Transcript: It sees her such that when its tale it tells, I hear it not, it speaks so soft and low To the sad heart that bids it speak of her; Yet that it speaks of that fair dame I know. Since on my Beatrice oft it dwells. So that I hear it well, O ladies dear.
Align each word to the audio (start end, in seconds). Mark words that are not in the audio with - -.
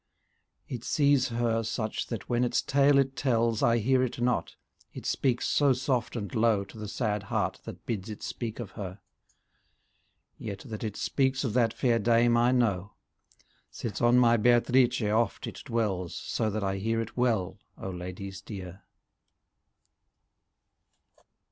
It 0.67 0.83
sees 0.83 1.27
her 1.27 1.61
such 1.61 2.07
that 2.07 2.27
when 2.27 2.43
its 2.43 2.63
tale 2.63 2.97
it 2.97 3.15
tells, 3.15 3.61
I 3.61 3.77
hear 3.77 4.01
it 4.01 4.19
not, 4.19 4.55
it 4.95 5.05
speaks 5.05 5.47
so 5.47 5.73
soft 5.73 6.15
and 6.15 6.33
low 6.33 6.63
To 6.63 6.79
the 6.79 6.87
sad 6.87 7.21
heart 7.21 7.61
that 7.65 7.85
bids 7.85 8.09
it 8.09 8.23
speak 8.23 8.59
of 8.59 8.71
her; 8.71 8.99
Yet 10.39 10.61
that 10.65 10.83
it 10.83 10.97
speaks 10.97 11.43
of 11.43 11.53
that 11.53 11.71
fair 11.71 11.99
dame 11.99 12.35
I 12.35 12.51
know. 12.51 12.93
Since 13.69 14.01
on 14.01 14.17
my 14.17 14.37
Beatrice 14.37 15.03
oft 15.03 15.45
it 15.45 15.61
dwells. 15.65 16.15
So 16.15 16.49
that 16.49 16.63
I 16.63 16.77
hear 16.77 16.99
it 16.99 17.15
well, 17.15 17.59
O 17.77 17.91
ladies 17.91 18.41
dear. 18.41 18.81